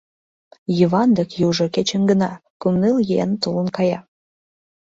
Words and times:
Йыван 0.77 1.09
дек 1.17 1.29
южо 1.47 1.65
кечын 1.75 2.01
гына 2.11 2.31
кум-ныл 2.61 2.97
еҥ 3.21 3.29
толын 3.43 3.67
кая. 3.75 3.99